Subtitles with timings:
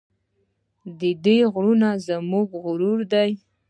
[0.99, 3.31] د دې غرونه زموږ غرور دی